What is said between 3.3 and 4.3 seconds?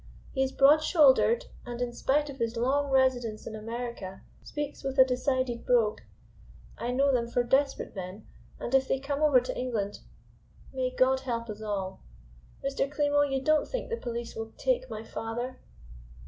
in America,